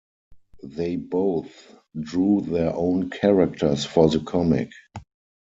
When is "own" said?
2.75-3.11